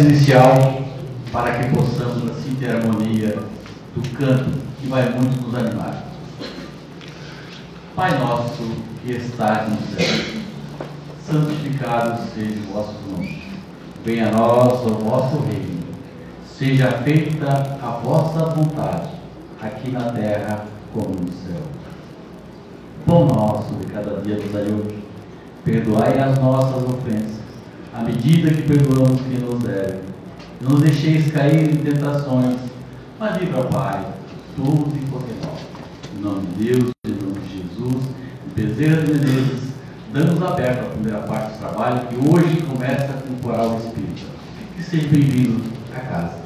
[0.00, 0.82] inicial
[1.32, 3.36] para que possamos assim ter harmonia
[3.94, 6.04] do canto que vai muito nos animar.
[7.94, 10.42] Pai nosso que estás no céu,
[11.26, 13.42] santificado seja o vosso nome.
[14.04, 15.79] Venha a nós o vosso reino.
[16.60, 19.08] Seja feita a vossa vontade,
[19.62, 21.62] aqui na terra como no céu.
[23.06, 25.02] Pão nosso de cada dia nos dai hoje.
[25.64, 27.40] Perdoai as nossas ofensas,
[27.94, 30.00] à medida que perdoamos quem nos deve
[30.60, 32.58] não nos deixeis cair em tentações,
[33.18, 34.04] mas livra, Pai,
[34.54, 35.56] tudo e qualquer mal.
[36.14, 38.04] Em nome de Deus, em nome de Jesus,
[38.54, 39.70] Bezerra de Menezes,
[40.12, 44.28] damos aberto a primeira parte do trabalho, que hoje começa com o coral espírita.
[44.76, 45.62] Que seja bem-vindo
[45.96, 46.39] a casa.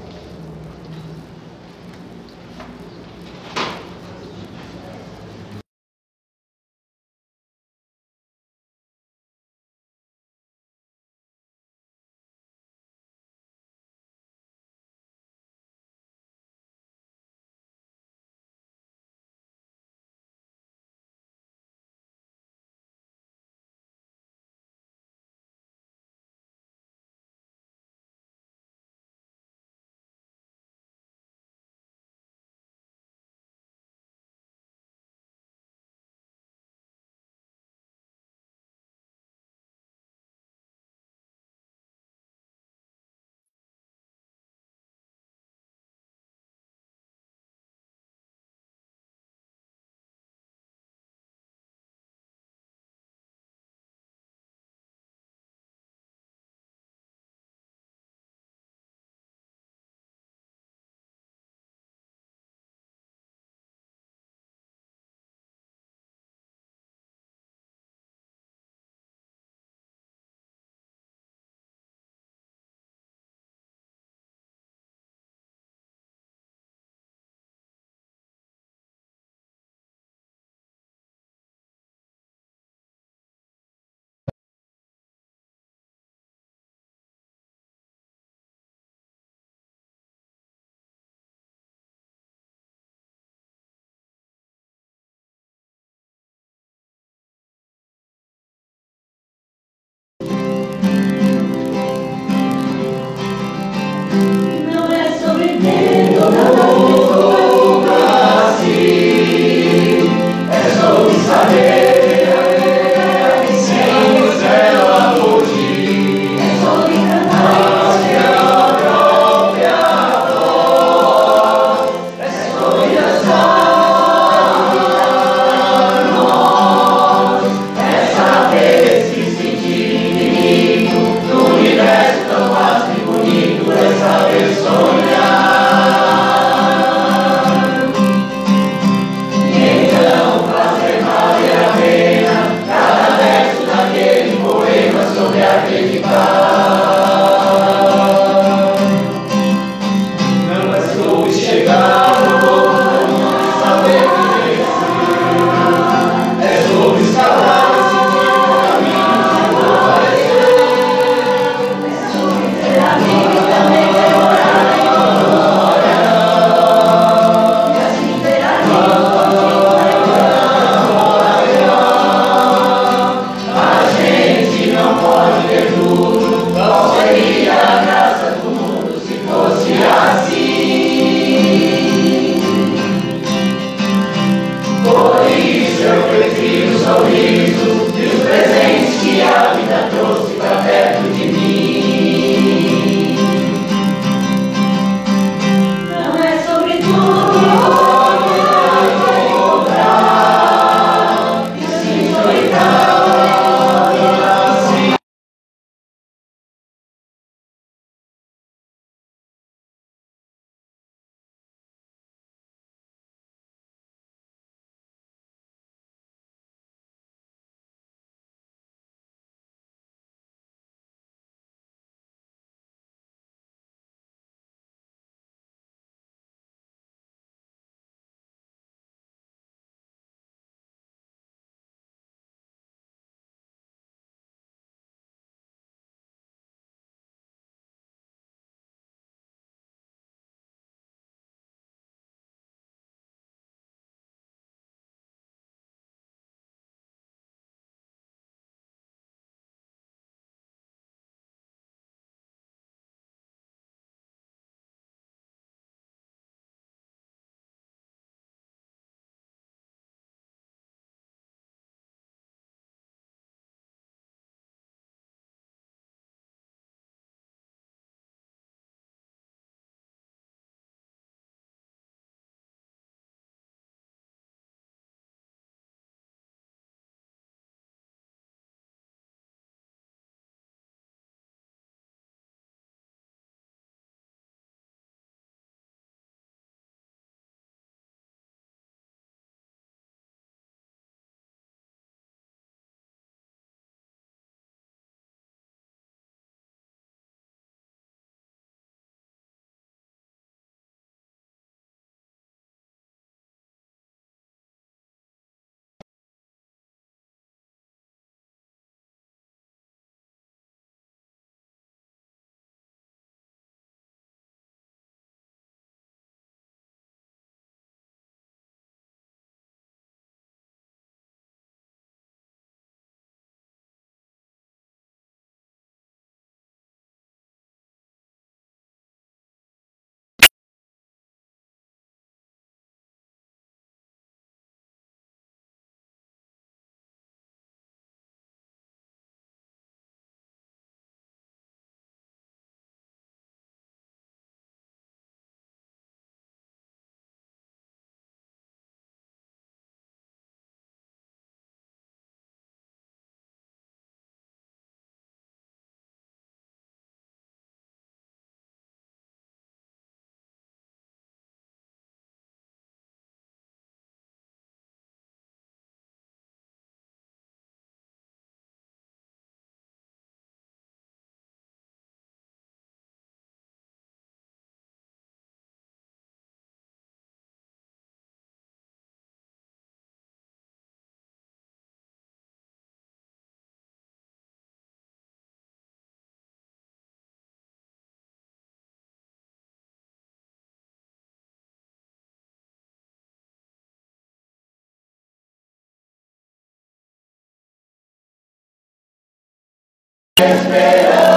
[400.16, 401.13] Espera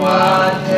[0.00, 0.69] what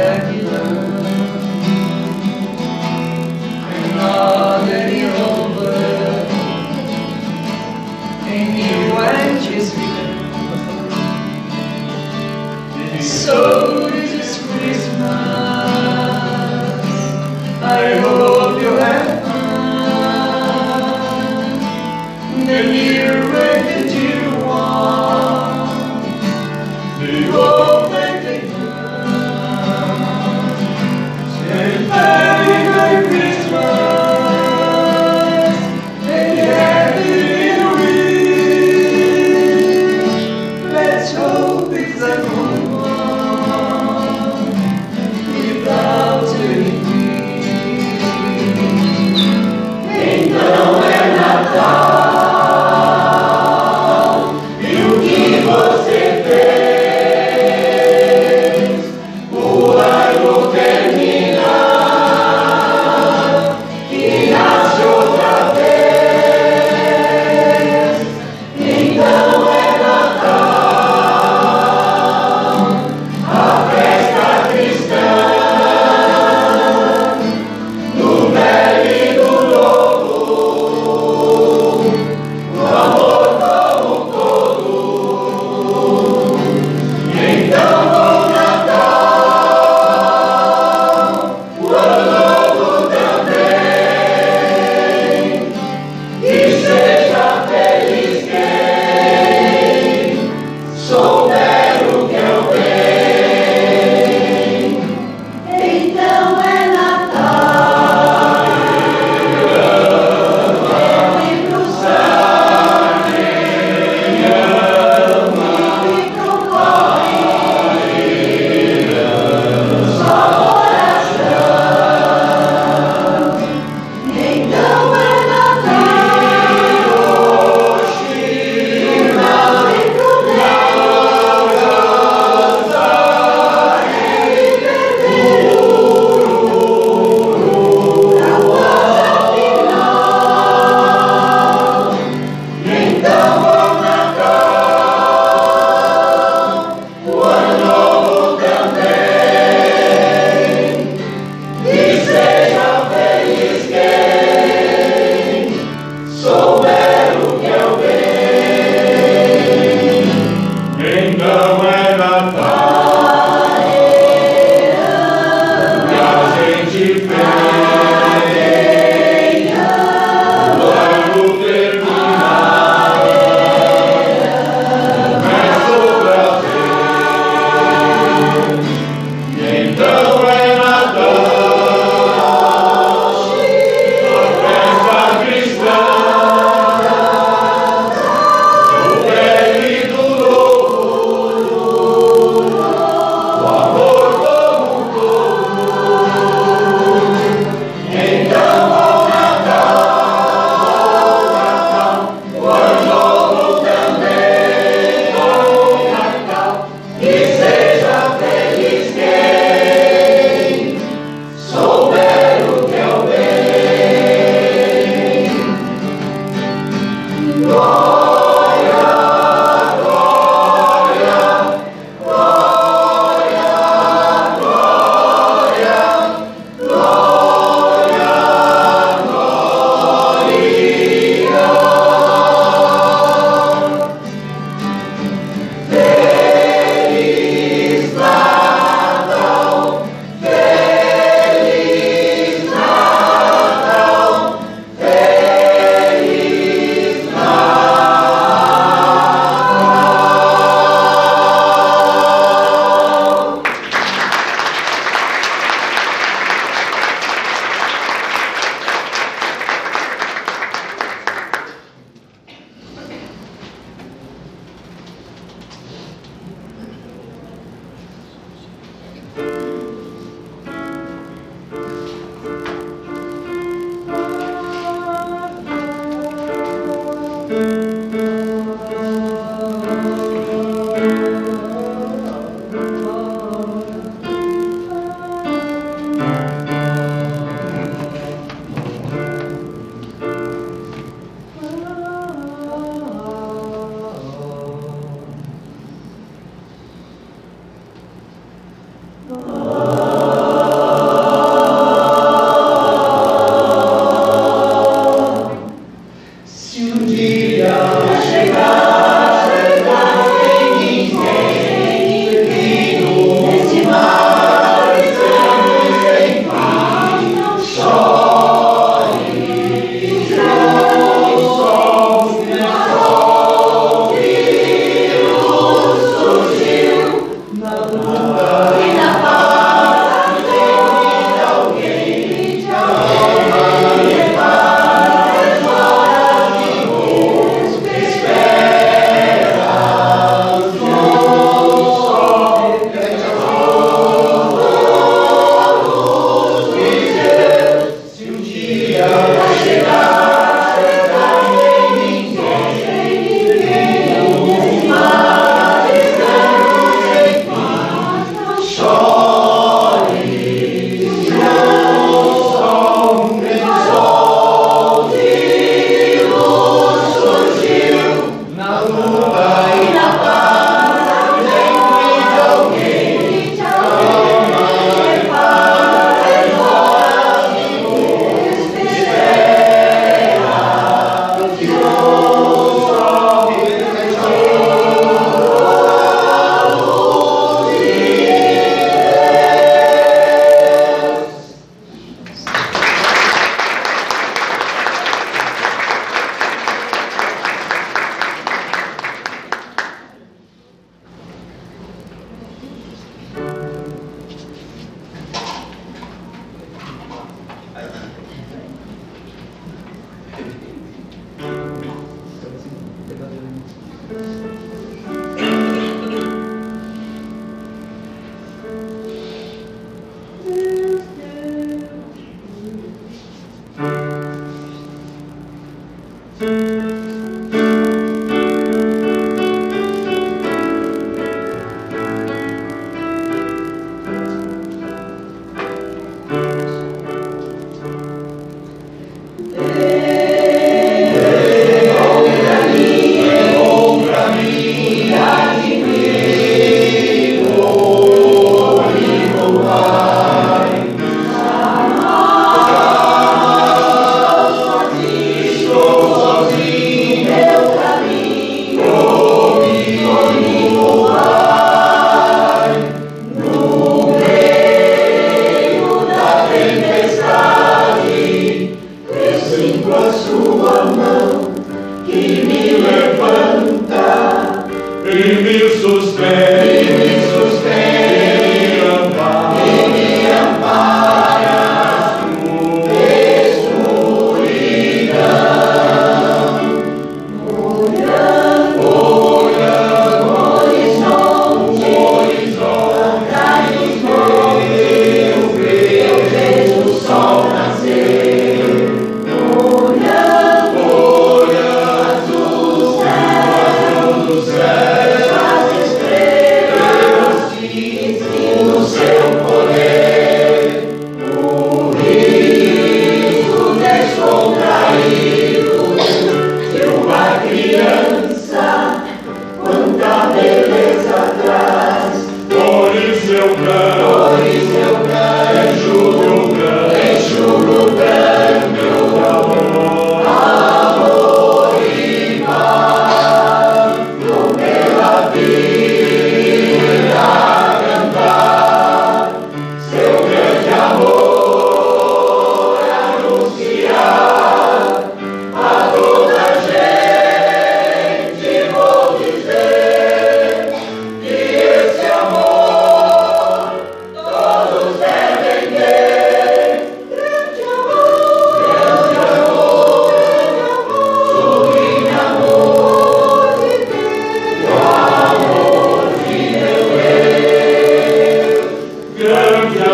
[475.03, 475.92] Olhando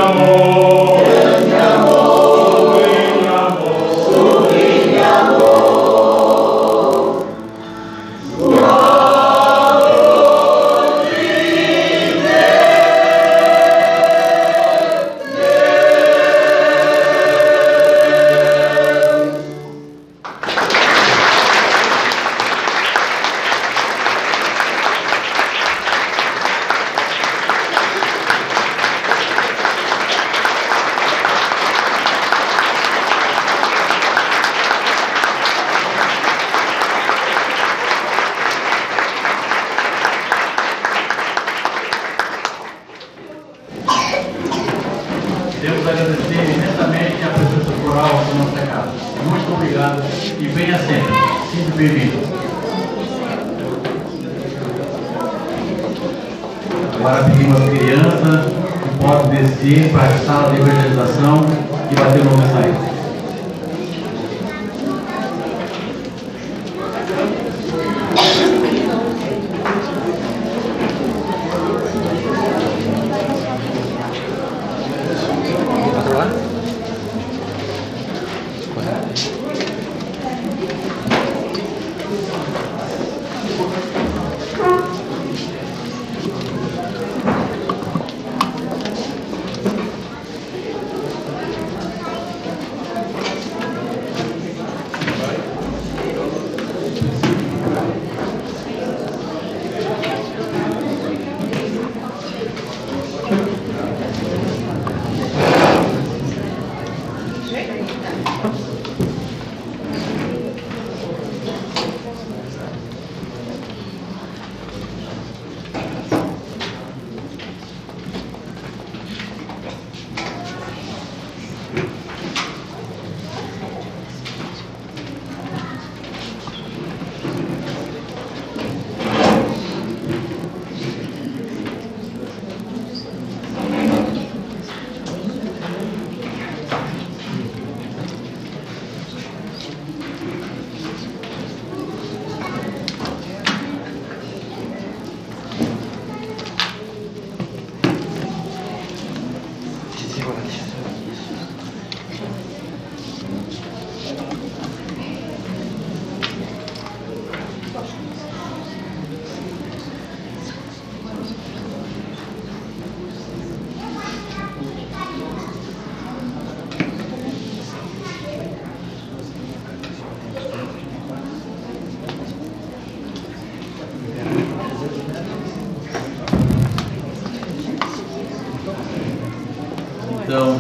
[0.09, 0.47] amor.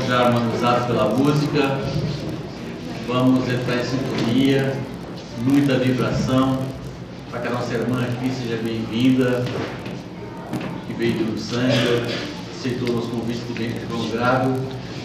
[0.08, 1.78] Já harmonizados pela música,
[3.06, 4.74] vamos entrar em sintonia,
[5.44, 6.60] muita vibração,
[7.30, 9.44] para que a nossa irmã aqui seja bem-vinda,
[10.86, 12.06] que veio de Luçanga,
[12.56, 14.54] aceitou o nosso convite de bem prolongado,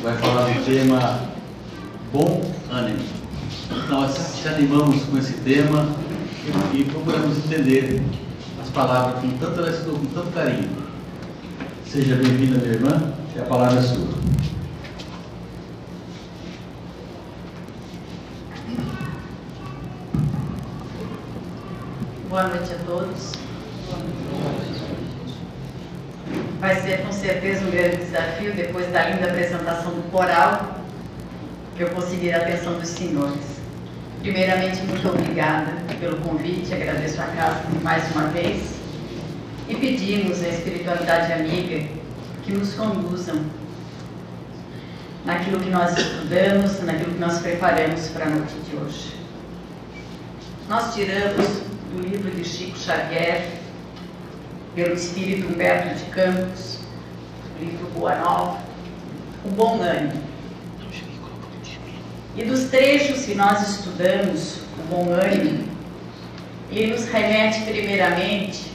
[0.01, 1.19] vai falar do tema
[2.13, 3.03] Bom Ânimo.
[3.89, 5.85] Nós te animamos com esse tema
[6.73, 8.01] e procuramos entender
[8.61, 10.69] as palavras com tanto, com tanto carinho.
[11.85, 14.52] Seja bem-vinda, minha irmã, e a palavra é sua.
[22.33, 23.33] Boa noite a todos.
[26.59, 30.79] Vai ser com certeza um grande desafio, depois da linda apresentação do coral,
[31.77, 33.61] que eu conseguir a atenção dos senhores.
[34.23, 38.77] Primeiramente, muito obrigada pelo convite, agradeço a casa mais uma vez
[39.69, 41.87] e pedimos à espiritualidade amiga
[42.43, 43.45] que nos conduzam
[45.23, 49.13] naquilo que nós estudamos, naquilo que nós preparamos para a noite de hoje.
[50.67, 53.51] Nós tiramos do livro de Chico Xavier,
[54.73, 56.79] pelo espírito Humberto de Campos,
[57.59, 58.59] livro Boa Nova,
[59.45, 60.23] o bom ânimo.
[62.35, 65.67] E dos trechos que nós estudamos, o bom ânimo,
[66.71, 68.71] ele nos remete primeiramente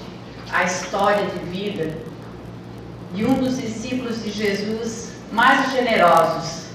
[0.52, 1.98] à história de vida
[3.12, 6.68] de um dos discípulos de Jesus mais generosos,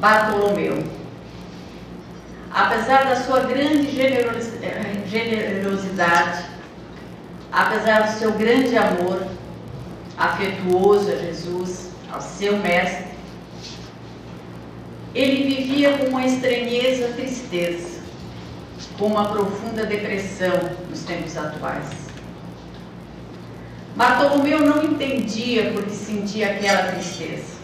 [0.00, 0.95] Bartolomeu
[2.50, 3.90] apesar da sua grande
[5.08, 6.44] generosidade,
[7.52, 9.26] apesar do seu grande amor
[10.16, 13.06] afetuoso a Jesus, ao seu mestre,
[15.14, 18.00] ele vivia com uma estranheza tristeza,
[18.98, 20.52] com uma profunda depressão
[20.90, 22.06] nos tempos atuais.
[23.96, 27.55] Bartolomeu não entendia por que sentia aquela tristeza.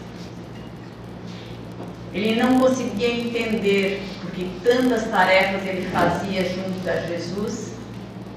[2.13, 7.73] Ele não conseguia entender porque tantas tarefas ele fazia junto a Jesus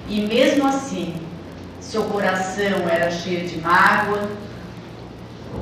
[0.08, 1.14] e mesmo assim
[1.80, 4.28] seu coração era cheio de mágoa,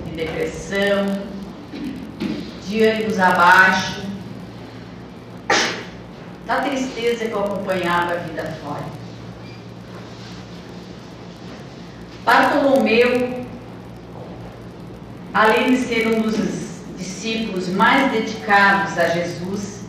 [0.06, 1.22] de depressão,
[2.66, 4.02] de ânimos abaixo,
[6.46, 8.84] da tristeza que acompanhava a vida fora.
[12.24, 13.44] Bartolomeu,
[15.32, 16.63] além de ser um dos
[16.96, 19.84] discípulos mais dedicados a Jesus,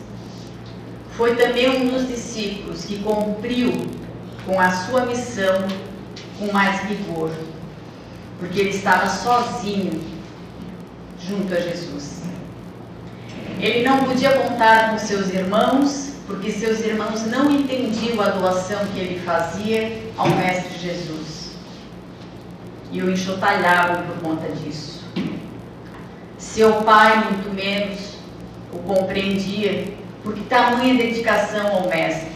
[1.12, 3.72] foi também um dos discípulos que cumpriu
[4.44, 5.66] com a sua missão
[6.38, 7.30] com mais rigor,
[8.38, 10.00] porque ele estava sozinho
[11.18, 12.22] junto a Jesus.
[13.58, 18.98] Ele não podia contar com seus irmãos, porque seus irmãos não entendiam a doação que
[18.98, 21.52] ele fazia ao Mestre Jesus.
[22.92, 24.95] E o enxotalhavam por conta disso.
[26.56, 28.14] Seu pai, muito menos,
[28.72, 29.92] o compreendia,
[30.22, 32.30] porque tamanha dedicação ao Mestre,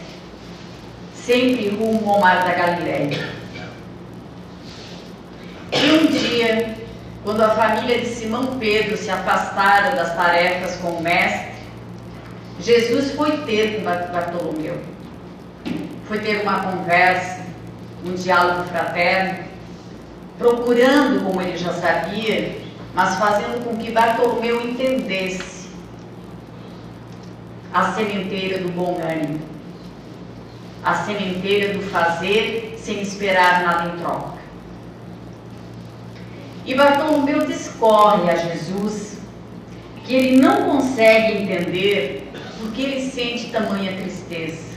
[1.15, 3.33] sempre rumo ao mar da Galileia.
[5.71, 6.75] E um dia,
[7.23, 11.53] quando a família de Simão Pedro se afastara das tarefas com o Mestre,
[12.59, 14.79] Jesus foi ter com Bartolomeu.
[16.07, 17.41] Foi ter uma conversa,
[18.05, 19.45] um diálogo fraterno,
[20.37, 22.60] procurando, como ele já sabia,
[22.93, 25.69] mas fazendo com que Bartolomeu entendesse
[27.73, 29.39] a sementeira do bom ânimo,
[30.83, 34.41] a sementeira do fazer sem esperar nada em troca.
[36.65, 39.19] E Bartolomeu discorre a Jesus
[40.03, 44.71] que ele não consegue entender por que ele sente tamanha tristeza.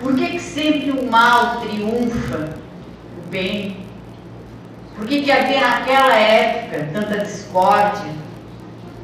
[0.00, 2.58] Por que, que sempre o mal triunfa
[3.18, 3.85] o bem?
[4.96, 8.12] Por que, que havia naquela época tanta discórdia,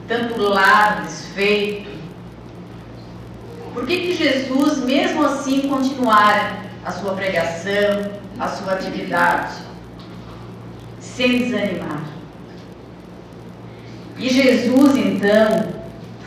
[0.08, 1.90] tanto lar desfeito?
[3.74, 9.54] Por que, que Jesus, mesmo assim, continuara a sua pregação, a sua atividade,
[10.98, 12.02] sem desanimar?
[14.16, 15.74] E Jesus, então,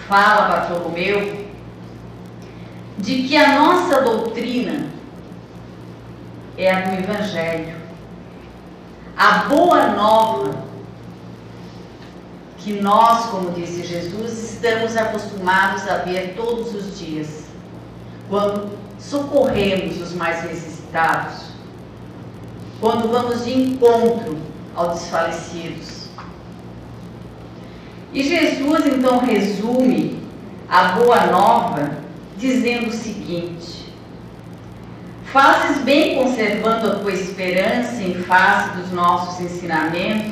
[0.07, 1.45] fala Bartolomeu
[2.97, 4.89] de que a nossa doutrina
[6.57, 7.84] é a do Evangelho.
[9.17, 10.65] A boa nova
[12.57, 17.45] que nós, como disse Jesus, estamos acostumados a ver todos os dias,
[18.27, 21.51] quando socorremos os mais necessitados,
[22.81, 24.37] quando vamos de encontro
[24.75, 26.07] aos desfalecidos.
[28.11, 30.21] E Jesus então resume
[30.67, 31.99] a boa nova
[32.37, 33.84] dizendo o seguinte:
[35.35, 40.31] Fazes bem conservando a tua esperança em face dos nossos ensinamentos,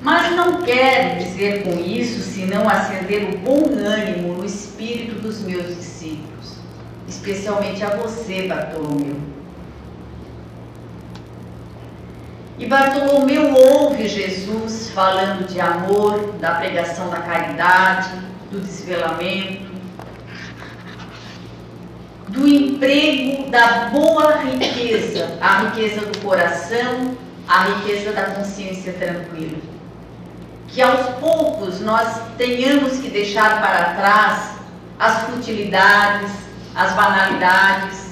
[0.00, 5.74] mas não quero dizer com isso senão acender o bom ânimo no espírito dos meus
[5.74, 6.58] discípulos,
[7.08, 9.16] especialmente a você, Bartolomeu.
[12.60, 18.10] E Bartolomeu ouve Jesus falando de amor, da pregação da caridade,
[18.52, 19.69] do desvelamento,
[22.30, 27.16] do emprego da boa riqueza, a riqueza do coração,
[27.48, 29.58] a riqueza da consciência tranquila.
[30.68, 34.50] Que aos poucos nós tenhamos que deixar para trás
[34.98, 36.30] as futilidades,
[36.74, 38.10] as banalidades,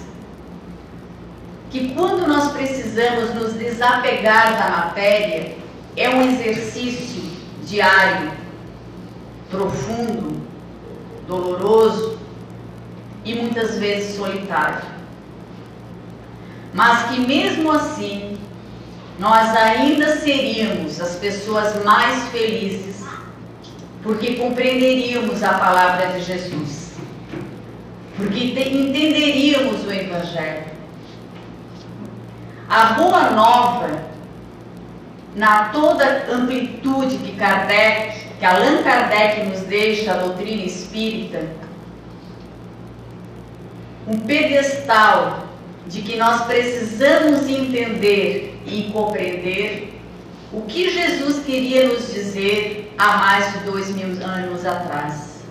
[1.70, 5.56] que quando nós precisamos nos desapegar da matéria,
[5.96, 7.22] é um exercício
[7.62, 8.32] diário,
[9.48, 10.40] profundo,
[11.28, 12.18] doloroso,
[13.24, 14.82] e muitas vezes solitário.
[16.72, 18.38] Mas que mesmo assim,
[19.18, 23.04] nós ainda seríamos as pessoas mais felizes,
[24.02, 26.92] porque compreenderíamos a palavra de Jesus,
[28.16, 30.68] porque entenderíamos o Evangelho.
[32.68, 34.08] A boa nova,
[35.34, 41.48] na toda amplitude que Kardec, que Allan Kardec nos deixa a doutrina espírita,
[44.08, 45.48] um pedestal
[45.86, 50.00] de que nós precisamos entender e compreender
[50.50, 55.42] o que Jesus queria nos dizer há mais de dois mil anos atrás.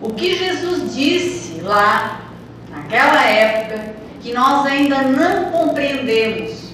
[0.00, 2.22] O que Jesus disse lá,
[2.70, 6.72] naquela época, que nós ainda não compreendemos.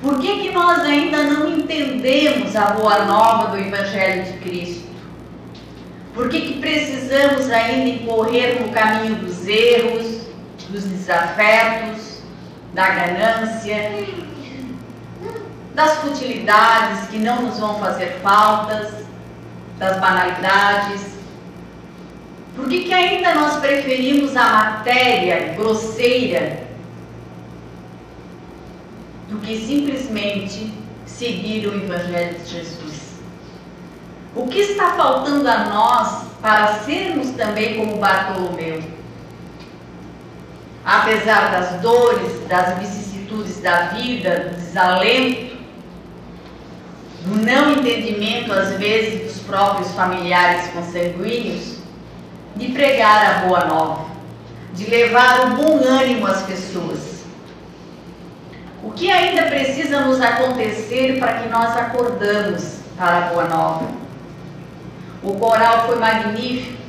[0.00, 4.85] Por que, que nós ainda não entendemos a boa nova do Evangelho de Cristo?
[6.16, 10.22] Por que, que precisamos ainda incorrer no caminho dos erros,
[10.70, 12.22] dos desafetos,
[12.72, 13.92] da ganância,
[15.74, 19.04] das futilidades que não nos vão fazer faltas,
[19.78, 21.02] das banalidades?
[22.56, 26.66] Por que, que ainda nós preferimos a matéria grosseira
[29.28, 30.72] do que simplesmente
[31.04, 32.85] seguir o Evangelho de Jesus?
[34.36, 38.82] O que está faltando a nós para sermos também como Bartolomeu?
[40.84, 45.56] Apesar das dores, das vicissitudes da vida, do desalento,
[47.22, 51.78] do não entendimento, às vezes, dos próprios familiares consanguíneos,
[52.56, 54.10] de pregar a boa nova,
[54.74, 57.24] de levar o bom ânimo às pessoas.
[58.84, 64.05] O que ainda precisa nos acontecer para que nós acordamos para a boa nova?
[65.26, 66.80] O coral foi magnífico,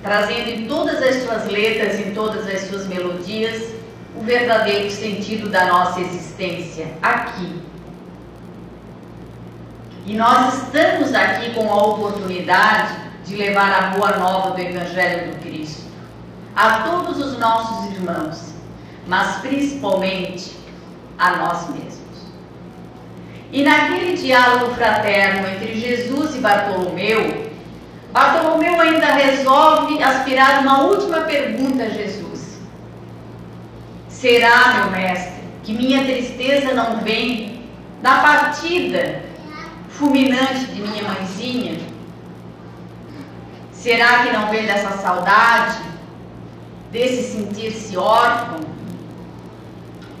[0.00, 3.74] trazendo em todas as suas letras, em todas as suas melodias,
[4.14, 7.60] o verdadeiro sentido da nossa existência aqui.
[10.06, 12.94] E nós estamos aqui com a oportunidade
[13.24, 15.82] de levar a boa nova do Evangelho do Cristo
[16.54, 18.52] a todos os nossos irmãos,
[19.04, 20.56] mas principalmente
[21.18, 21.98] a nós mesmos.
[23.50, 27.47] E naquele diálogo fraterno entre Jesus e Bartolomeu,
[28.12, 32.58] Bartolomeu ainda resolve aspirar uma última pergunta a Jesus:
[34.08, 37.68] Será, meu mestre, que minha tristeza não vem
[38.02, 39.22] da partida
[39.88, 41.78] fulminante de minha mãezinha?
[43.72, 45.78] Será que não vem dessa saudade,
[46.90, 48.60] desse sentir-se órfão?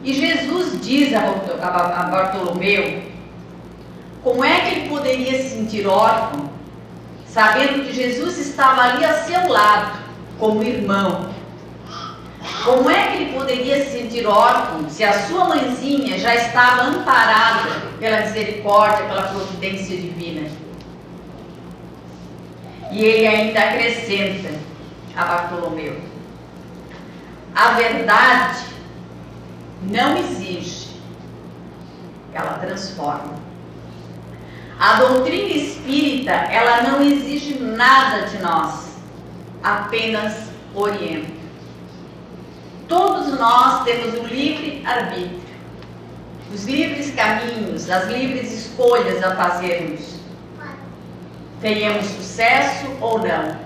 [0.04, 3.02] E Jesus diz a Bartolomeu
[4.22, 6.50] como é que ele poderia se sentir órfão,
[7.38, 9.96] sabendo que Jesus estava ali a seu lado,
[10.40, 11.32] como irmão?
[12.64, 17.70] Como é que ele poderia se sentir órfão se a sua mãezinha já estava amparada
[18.00, 20.50] pela misericórdia, pela providência divina?
[22.90, 24.58] E ele ainda acrescenta
[25.16, 25.96] a Bartolomeu:
[27.54, 28.64] a verdade
[29.82, 31.00] não exige,
[32.34, 33.37] ela transforma.
[34.78, 38.96] A doutrina espírita, ela não exige nada de nós,
[39.60, 41.38] apenas orienta.
[42.86, 45.40] Todos nós temos o livre arbítrio,
[46.54, 50.20] os livres caminhos, as livres escolhas a fazermos.
[51.60, 53.58] Tenhamos sucesso ou não.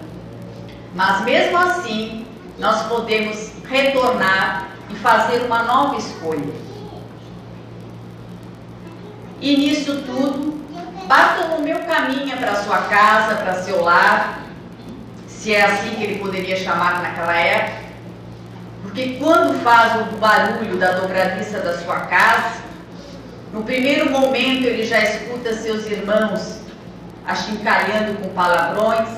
[0.94, 2.26] Mas mesmo assim,
[2.58, 6.54] nós podemos retornar e fazer uma nova escolha.
[9.40, 10.61] E nisso tudo,
[11.12, 14.46] Bartolomeu caminha para sua casa, para seu lar,
[15.28, 17.82] se é assim que ele poderia chamar naquela época,
[18.80, 22.62] porque quando faz o barulho da dobradiça da sua casa,
[23.52, 26.60] no primeiro momento ele já escuta seus irmãos
[27.26, 29.10] achincalhando com palavrões,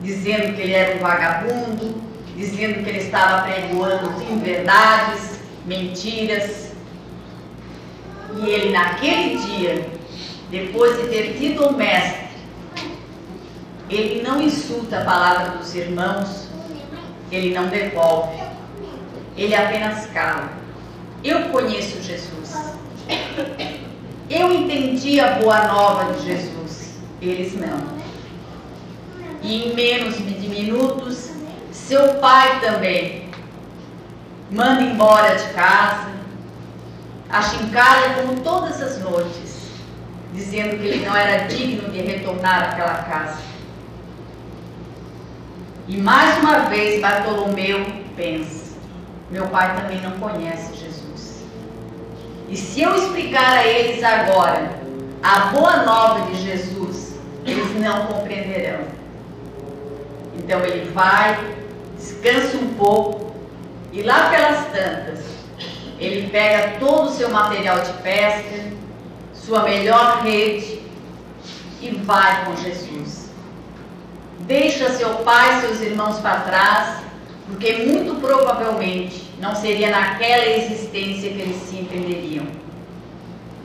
[0.00, 2.02] dizendo que ele era um vagabundo,
[2.34, 6.72] dizendo que ele estava pregoando inverdades, mentiras.
[8.38, 9.95] E ele naquele dia
[10.50, 12.26] depois de ter tido o mestre,
[13.90, 16.48] ele não insulta a palavra dos irmãos,
[17.30, 18.40] ele não devolve,
[19.36, 20.52] ele apenas cala.
[21.22, 22.54] Eu conheço Jesus.
[24.28, 27.96] Eu entendi a boa nova de Jesus, eles não.
[29.42, 31.30] E em menos de minutos,
[31.70, 33.28] seu pai também
[34.50, 36.10] manda embora de casa,
[37.28, 39.45] a chincalha como todas as noites
[40.36, 43.38] dizendo que ele não era digno de retornar àquela casa.
[45.88, 47.84] E mais uma vez Bartolomeu
[48.14, 48.76] pensa:
[49.30, 51.42] meu pai também não conhece Jesus.
[52.48, 54.70] E se eu explicar a eles agora
[55.22, 58.84] a boa nova de Jesus, eles não compreenderão.
[60.36, 61.38] Então ele vai,
[61.96, 63.34] descansa um pouco
[63.92, 65.24] e lá pelas tantas,
[65.98, 68.66] ele pega todo o seu material de pesca,
[69.44, 70.80] sua melhor rede
[71.80, 73.30] e vai com Jesus.
[74.40, 77.02] Deixa seu pai e seus irmãos para trás,
[77.46, 82.46] porque muito provavelmente não seria naquela existência que eles se entenderiam.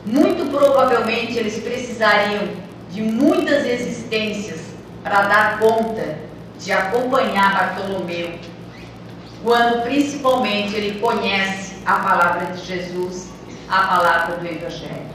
[0.06, 2.50] Muito provavelmente eles precisariam
[2.90, 4.62] de muitas existências
[5.04, 6.20] para dar conta
[6.60, 8.34] de acompanhar Bartolomeu,
[9.44, 13.30] quando principalmente ele conhece a palavra de Jesus,
[13.68, 15.11] a palavra do Evangelho.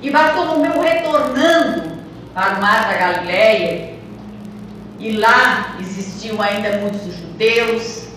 [0.00, 1.98] E Bartolomeu retornando
[2.32, 3.98] para o mar da Galileia,
[4.98, 8.08] e lá existiam ainda muitos judeus,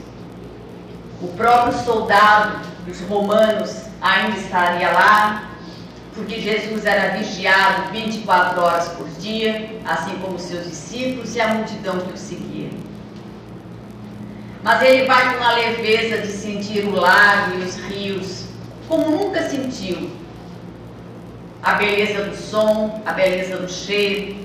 [1.22, 5.52] o próprio soldado dos romanos ainda estaria lá,
[6.14, 12.00] porque Jesus era vigiado 24 horas por dia, assim como seus discípulos e a multidão
[12.00, 12.70] que o seguia.
[14.64, 18.46] Mas ele vai com a leveza de sentir o lago e os rios,
[18.88, 20.12] como nunca sentiu,
[21.64, 24.36] a beleza do som, a beleza do cheiro,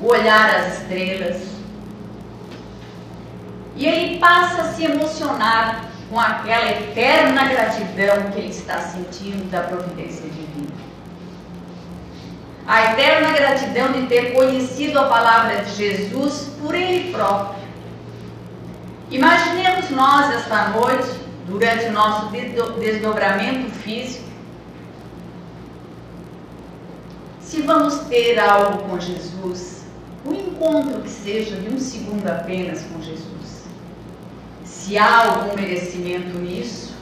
[0.00, 1.42] o olhar às estrelas.
[3.76, 9.60] E ele passa a se emocionar com aquela eterna gratidão que ele está sentindo da
[9.60, 10.72] providência divina.
[12.66, 17.58] A eterna gratidão de ter conhecido a palavra de Jesus por ele próprio.
[19.10, 21.08] Imaginemos nós esta noite,
[21.46, 22.26] durante o nosso
[22.78, 24.27] desdobramento físico,
[27.48, 29.84] se vamos ter algo com Jesus,
[30.22, 33.64] um encontro que seja de um segundo apenas com Jesus,
[34.66, 36.94] se há algum merecimento nisso,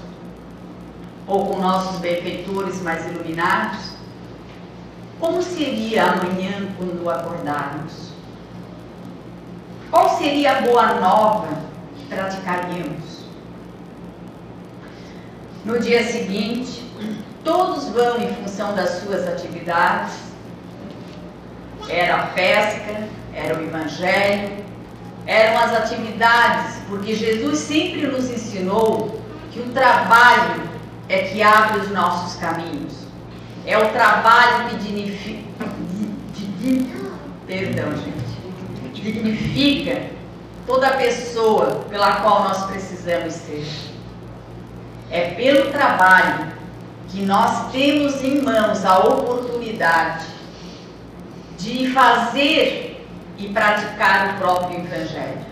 [1.27, 3.97] ou com nossos benfeitores mais iluminados,
[5.19, 8.13] como seria amanhã quando acordarmos?
[9.91, 11.59] Qual seria a boa nova
[11.97, 13.25] que praticaríamos?
[15.65, 16.89] No dia seguinte,
[17.43, 20.36] todos vão em função das suas atividades.
[21.89, 24.65] Era a pesca, era o evangelho,
[25.27, 29.21] eram as atividades, porque Jesus sempre nos ensinou
[29.51, 30.63] que o trabalho
[31.09, 33.07] é que abre os nossos caminhos.
[33.65, 35.43] É o trabalho que dignifica,
[37.47, 40.11] perdão, gente, dignifica
[40.67, 43.67] toda pessoa pela qual nós precisamos ser.
[45.11, 46.53] É pelo trabalho
[47.09, 50.36] que nós temos em mãos a oportunidade
[51.59, 53.07] de fazer
[53.39, 55.47] e praticar o próprio Evangelho.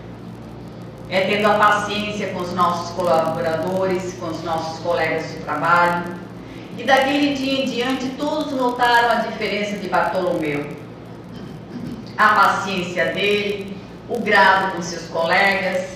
[1.09, 6.15] É tendo a paciência com os nossos colaboradores, com os nossos colegas de trabalho.
[6.77, 10.75] E daquele dia em diante, todos notaram a diferença de Bartolomeu.
[12.17, 13.77] A paciência dele,
[14.09, 15.95] o grado com seus colegas,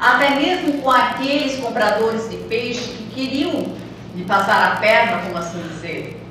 [0.00, 3.74] até mesmo com aqueles compradores de peixe que queriam
[4.14, 6.21] lhe passar a perna, como assim dizer.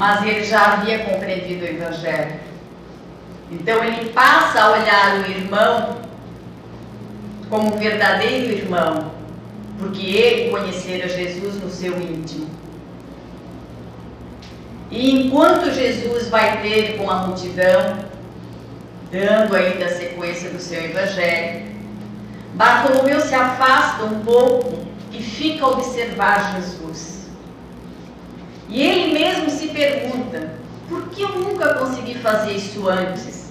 [0.00, 2.40] Mas ele já havia compreendido o Evangelho.
[3.50, 5.98] Então ele passa a olhar o irmão
[7.50, 9.10] como um verdadeiro irmão,
[9.78, 12.48] porque ele conhecera Jesus no seu íntimo.
[14.90, 17.98] E enquanto Jesus vai ter com a multidão,
[19.12, 21.66] dando ainda a sequência do seu evangelho,
[22.54, 24.78] Bartolomeu se afasta um pouco
[25.12, 27.19] e fica a observar Jesus.
[28.70, 30.54] E ele mesmo se pergunta:
[30.88, 33.50] por que eu nunca consegui fazer isso antes?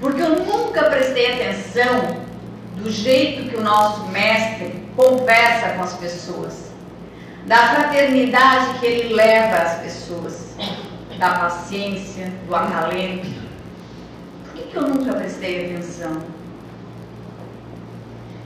[0.00, 2.24] Porque eu nunca prestei atenção
[2.76, 6.70] do jeito que o nosso mestre conversa com as pessoas,
[7.46, 10.56] da fraternidade que ele leva às pessoas,
[11.18, 13.28] da paciência, do acalento.
[14.44, 16.18] Por que, que eu nunca prestei atenção?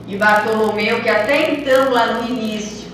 [0.07, 2.89] E Bartolomeu, que até então, lá no início,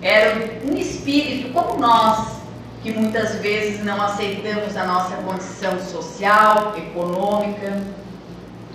[0.00, 2.41] era um espírito como nós,
[2.82, 7.80] que muitas vezes não aceitamos a nossa condição social, econômica,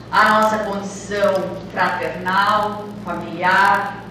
[0.10, 1.34] a nossa condição
[1.72, 4.06] fraternal, familiar.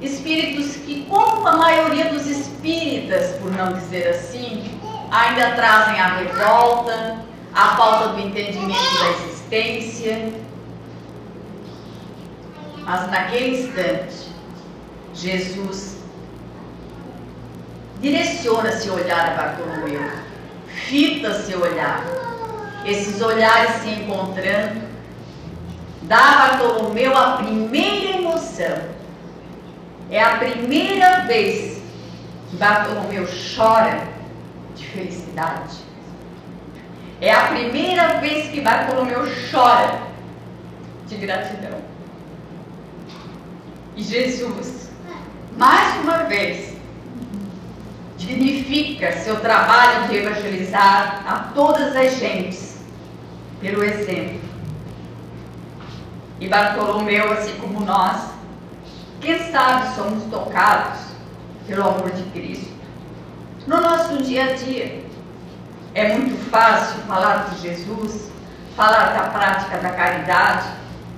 [0.00, 4.78] Espíritos que, como a maioria dos espíritas, por não dizer assim,
[5.10, 7.18] ainda trazem a revolta,
[7.52, 10.32] a falta do entendimento da existência.
[12.84, 14.28] Mas naquele instante,
[15.12, 15.95] Jesus
[18.00, 20.10] direciona seu olhar a Bartolomeu,
[20.66, 22.04] fita seu olhar
[22.86, 24.80] esses olhares se encontrando,
[26.02, 28.96] dá a Bartolomeu a primeira emoção.
[30.08, 31.82] É a primeira vez
[32.48, 33.26] que Bartolomeu
[33.56, 34.06] chora
[34.76, 35.78] de felicidade.
[37.20, 40.00] É a primeira vez que Bartolomeu chora
[41.08, 41.80] de gratidão.
[43.96, 44.90] E Jesus,
[45.56, 46.75] mais uma vez,
[48.16, 52.78] dignifica seu trabalho de evangelizar a todas as gentes
[53.60, 54.40] pelo exemplo.
[56.40, 58.30] E Bartolomeu, assim como nós,
[59.20, 61.00] quem sabe somos tocados
[61.66, 62.74] pelo amor de Cristo.
[63.66, 65.04] No nosso dia a dia,
[65.94, 68.30] é muito fácil falar de Jesus,
[68.76, 70.68] falar da prática da caridade,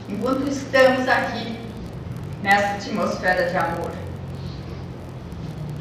[0.09, 1.59] enquanto estamos aqui
[2.43, 3.91] nessa atmosfera de amor.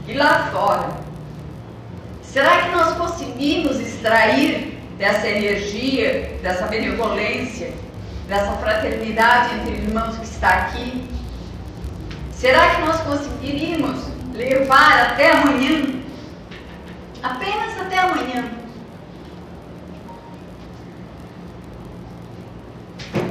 [0.08, 1.07] E lá fora,
[2.32, 7.74] será que nós conseguimos extrair dessa energia, dessa benevolência,
[8.28, 11.10] dessa fraternidade entre irmãos que está aqui?
[12.32, 15.98] Será que nós conseguiríamos levar até amanhã?
[17.24, 18.52] Apenas até amanhã.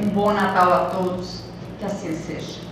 [0.02, 1.44] Um bom Natal a todos.
[1.78, 2.65] Que assim seja.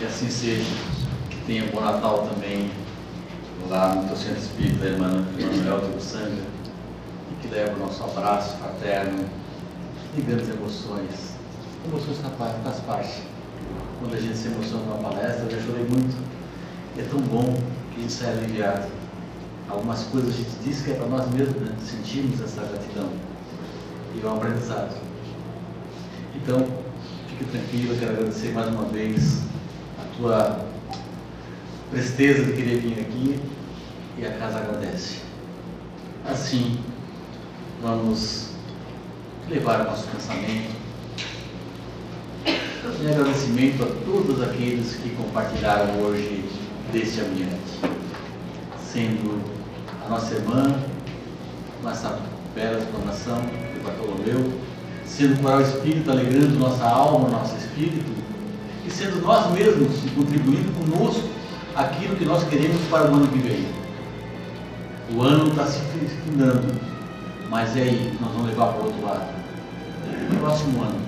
[0.00, 0.64] Que assim seja.
[1.28, 2.70] Que tenha bom Natal também
[3.68, 6.42] lá no teu centro espírita irmã Manuel Sanga.
[7.30, 9.26] E que leve o nosso abraço fraterno
[10.16, 11.34] e grandes emoções.
[11.84, 13.22] Emoções capazes, faz parte.
[13.98, 16.16] Quando a gente se emociona numa palestra, eu já chorei muito.
[16.96, 17.54] E é tão bom
[17.92, 18.88] que a gente sai aliviado.
[19.68, 21.76] Algumas coisas a gente diz que é para nós mesmos, né?
[21.78, 23.10] sentirmos essa gratidão.
[24.14, 24.96] E é um aprendizado.
[26.34, 26.66] Então,
[27.40, 29.49] Fique tranquilo, quero agradecer mais uma vez
[30.20, 30.66] a tua
[31.90, 33.40] presteza de querer vir aqui
[34.18, 35.20] e a casa agradece.
[36.26, 36.78] Assim,
[37.82, 38.50] vamos
[39.48, 40.80] levar o nosso pensamento
[43.02, 46.44] em agradecimento a todos aqueles que compartilharam hoje
[46.92, 47.80] deste ambiente,
[48.78, 49.40] sendo
[50.04, 50.74] a nossa irmã,
[51.82, 52.20] nossa
[52.54, 54.52] bela explanação de Bartolomeu,
[55.06, 58.19] sendo o coral espírito alegrando nossa alma, nosso espírito,
[58.90, 61.28] e sendo nós mesmos contribuindo conosco
[61.76, 63.66] aquilo que nós queremos para o ano que vem.
[65.14, 65.80] O ano está se
[66.24, 66.74] findando,
[67.48, 69.32] mas é aí que nós vamos levar para o outro lado.
[70.30, 70.98] No próximo ano.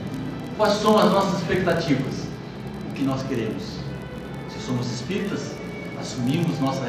[0.57, 2.26] Quais são as nossas expectativas?
[2.89, 3.62] O que nós queremos?
[4.49, 5.53] Se somos espíritas,
[6.01, 6.85] assumimos nossa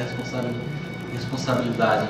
[1.11, 2.07] responsabilidade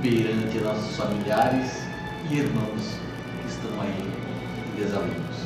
[0.00, 1.82] perante nossos familiares
[2.30, 2.98] e irmãos
[3.42, 4.10] que estão aí
[4.78, 5.40] desalinhos.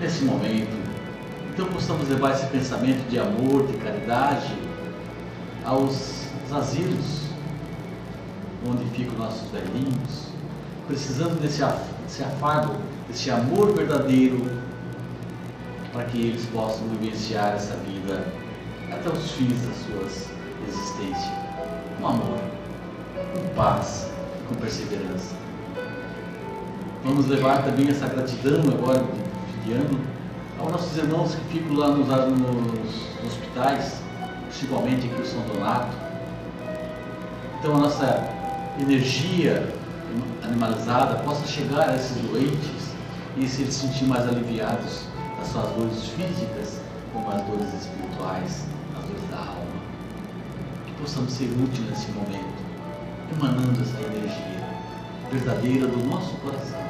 [0.00, 0.77] Nesse momento,
[1.58, 4.56] então possamos levar esse pensamento de amor, de caridade
[5.64, 7.22] aos asilos
[8.64, 10.28] onde ficam nossos velhinhos,
[10.86, 11.64] precisando desse,
[12.04, 12.76] desse afago,
[13.08, 14.40] desse amor verdadeiro
[15.92, 18.24] para que eles possam vivenciar essa vida
[18.92, 20.28] até os fins das suas
[20.68, 21.32] existências.
[21.98, 22.38] Com amor,
[23.34, 24.12] com paz,
[24.48, 25.34] com perseverança.
[27.02, 29.04] Vamos levar também essa gratidão agora
[29.64, 30.17] de ano
[30.58, 34.00] aos nossos irmãos que ficam lá nos, nos hospitais,
[34.48, 35.96] principalmente aqui o São Donato.
[37.58, 38.28] Então a nossa
[38.80, 39.74] energia
[40.42, 42.92] animalizada possa chegar a esses doentes
[43.36, 45.04] e se sentir mais aliviados
[45.38, 46.80] das suas dores físicas
[47.12, 48.64] como as dores espirituais,
[48.96, 49.78] as dores da alma.
[50.86, 52.62] Que possamos ser úteis nesse momento,
[53.32, 54.68] emanando essa energia
[55.30, 56.87] verdadeira do nosso coração.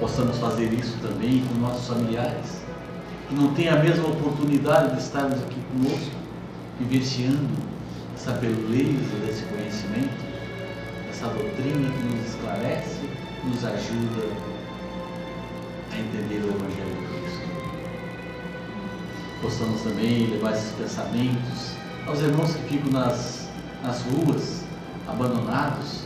[0.00, 2.62] Possamos fazer isso também com nossos familiares,
[3.28, 6.16] que não têm a mesma oportunidade de estarmos aqui conosco,
[6.78, 7.48] vivenciando
[8.14, 10.24] essa beleza desse conhecimento,
[11.08, 13.00] essa doutrina que nos esclarece,
[13.44, 14.28] nos ajuda
[15.92, 17.48] a entender o Evangelho de Cristo.
[19.40, 21.74] Possamos também levar esses pensamentos
[22.06, 23.48] aos irmãos que ficam nas,
[23.82, 24.64] nas ruas,
[25.06, 26.04] abandonados.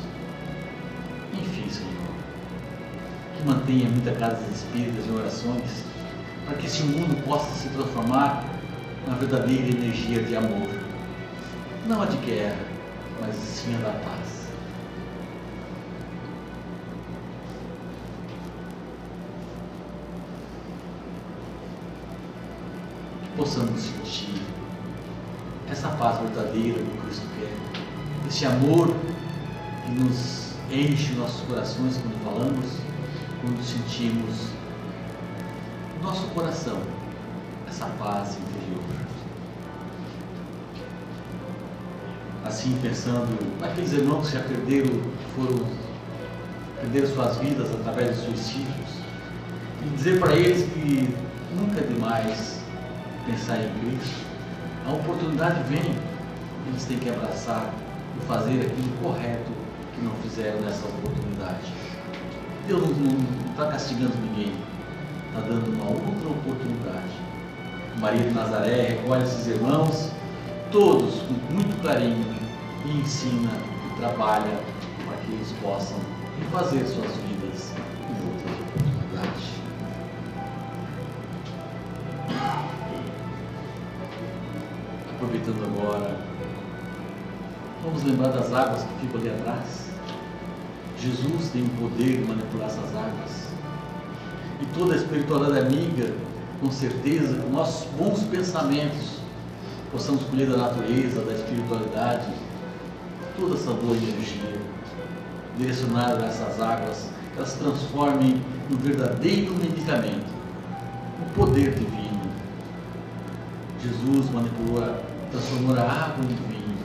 [3.49, 5.84] Mantenha muita casa espíritas em orações,
[6.44, 8.44] para que esse mundo possa se transformar
[9.07, 10.68] na verdadeira energia de amor
[11.88, 12.59] não a de guerra,
[13.20, 14.49] mas sim a da paz.
[23.22, 24.42] Que possamos sentir
[25.70, 28.94] essa paz verdadeira que Cristo quer, esse amor
[29.86, 32.66] que nos enche nossos corações quando falamos,
[33.41, 34.51] quando sentimos
[35.97, 36.80] no nosso coração
[37.68, 38.99] essa paz interior.
[42.49, 45.01] assim pensando naqueles irmãos que já perderam,
[45.36, 45.66] foram,
[46.80, 48.89] perderam suas vidas através de suicídios,
[49.84, 51.14] e dizer para eles que
[51.55, 52.61] nunca é demais
[53.26, 54.26] pensar em Cristo.
[54.86, 55.95] A oportunidade vem,
[56.66, 57.72] eles têm que abraçar
[58.16, 59.53] e fazer aquilo correto
[59.95, 61.72] que não fizeram nessa oportunidade.
[62.69, 64.53] Deus não está castigando ninguém,
[65.29, 67.14] está dando uma outra oportunidade.
[67.99, 70.11] Maria de Nazaré recolhe esses irmãos,
[70.71, 72.27] todos com muito carinho,
[72.85, 73.51] e ensina
[73.87, 74.61] e trabalha
[75.07, 75.97] para que eles possam
[76.41, 77.73] refazer suas vidas
[78.07, 79.45] em outras oportunidades.
[85.14, 86.19] Aproveitando agora,
[87.83, 89.88] vamos lembrar das águas que ficam ali atrás.
[91.01, 93.49] Jesus tem o poder de manipular essas águas.
[94.61, 96.12] E toda a espiritualidade amiga,
[96.61, 99.18] com certeza, com nossos bons pensamentos,
[99.92, 102.32] possamos colher da natureza, da espiritualidade,
[103.38, 104.61] toda essa boa energia
[105.57, 110.32] direcionada a essas águas, que elas transformem no verdadeiro medicamento,
[111.22, 112.28] o poder divino.
[113.80, 114.96] Jesus manipulou,
[115.30, 116.76] transformou a água em vinho.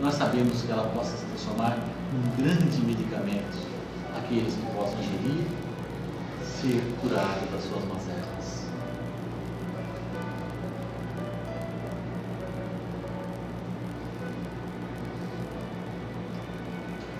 [0.00, 1.78] Nós sabemos que ela possa se transformar
[2.12, 3.66] um grande medicamento,
[4.16, 5.46] aqueles que possam ingerir,
[6.42, 8.66] ser curados das suas mazelas.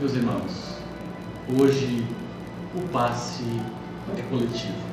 [0.00, 0.76] Meus irmãos,
[1.60, 2.06] hoje
[2.74, 3.44] o passe
[4.16, 4.90] é coletivo.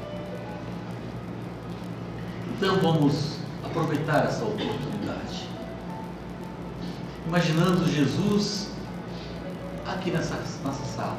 [2.55, 5.47] Então vamos aproveitar essa oportunidade.
[7.25, 8.76] Imaginando Jesus
[9.97, 11.17] aqui nessa nossa sala.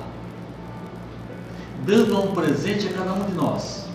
[1.85, 3.87] dando um presente a cada um de nós.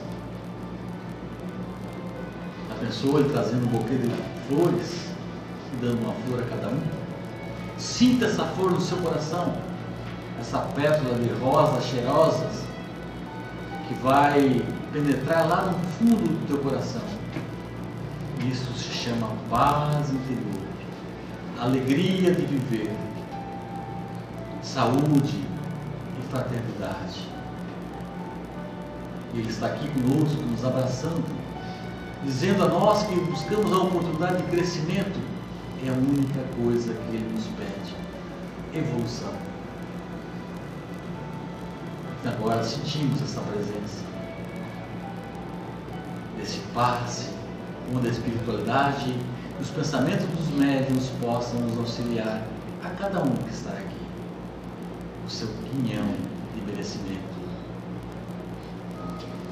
[2.71, 4.09] A pessoa ele trazendo um buquê de
[4.47, 5.09] flores,
[5.81, 6.81] dando uma flor a cada um.
[7.77, 9.53] Sinta essa flor no seu coração,
[10.39, 12.63] essa pétala de rosas cheirosas
[13.87, 14.61] que vai
[14.91, 17.01] penetrar lá no fundo do teu coração.
[18.49, 20.67] Isso se chama paz interior,
[21.59, 22.91] alegria de viver,
[24.73, 25.45] saúde
[26.19, 27.27] e fraternidade.
[29.35, 31.23] Ele está aqui conosco, nos abraçando,
[32.23, 35.19] dizendo a nós que buscamos a oportunidade de crescimento.
[35.85, 37.95] É a única coisa que Ele nos pede:
[38.73, 39.33] evolução.
[42.25, 44.03] Agora sentimos essa presença,
[46.37, 47.29] desse passe,
[47.93, 52.41] onde a espiritualidade e os pensamentos dos médiuns possam nos auxiliar
[52.83, 53.92] a cada um que está aqui,
[55.25, 56.05] o seu quinhão
[56.53, 57.33] de merecimento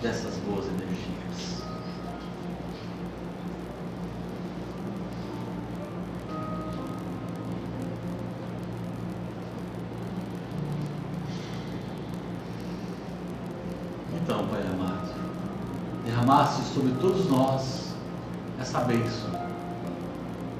[0.01, 1.61] dessas boas energias.
[14.13, 15.13] Então, Pai amado,
[16.05, 17.93] derramaste sobre todos nós
[18.59, 19.31] essa bênção,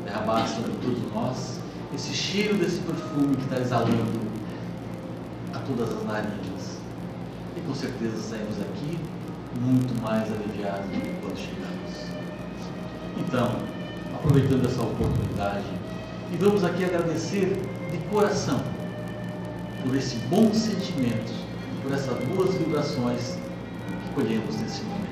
[0.05, 1.59] derramaste sobre todos nós
[1.93, 4.30] esse cheiro desse perfume que está exalando
[5.75, 6.77] todas as narinas.
[7.55, 8.97] E com certeza saímos aqui
[9.59, 11.91] muito mais aliviados do que quando chegamos.
[13.17, 13.51] Então,
[14.13, 15.65] aproveitando essa oportunidade,
[16.31, 17.61] e vamos aqui agradecer
[17.91, 18.61] de coração
[19.83, 21.33] por esse bom sentimento,
[21.83, 23.37] por essas boas vibrações
[23.87, 25.11] que colhemos nesse momento.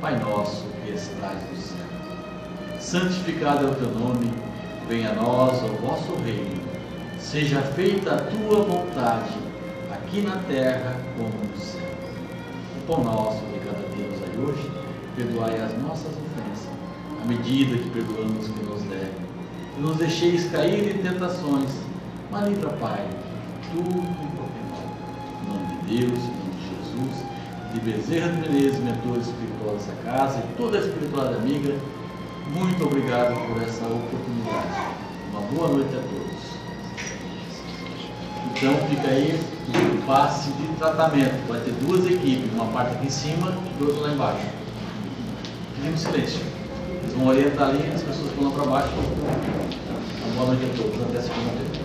[0.00, 1.76] Pai nosso que estás no céu,
[2.80, 4.32] santificado é o teu nome,
[4.88, 6.67] venha a nós o vosso reino,
[7.30, 9.36] seja feita a tua vontade,
[9.90, 11.88] aqui na terra como no céu
[12.86, 14.06] pão nosso de cada dia
[14.42, 14.70] hoje,
[15.14, 16.72] perdoai as nossas ofensas,
[17.22, 19.28] à medida que perdoamos que nos devem.
[19.76, 21.70] E nos deixeis cair em tentações,
[22.30, 23.06] mas livra, Pai,
[23.72, 24.88] tudo e qualquer mal.
[25.42, 27.24] Em nome de Deus, em nome de Jesus,
[27.74, 31.74] de Bezerra de Menezes, mentor espiritual dessa casa e toda a espiritualidade amiga,
[32.56, 34.96] muito obrigado por essa oportunidade.
[35.30, 36.17] Uma boa noite a todos.
[38.60, 41.46] Então fica aí o passe de tratamento.
[41.46, 44.46] Vai ter duas equipes, uma parte aqui em cima e outra lá embaixo.
[45.76, 46.40] Pedimos silêncio.
[47.04, 48.88] Eles vão orientar ali, as pessoas vão lá para baixo.
[50.24, 51.02] Uma boa noite a todos.
[51.02, 51.77] Até segunda-feira.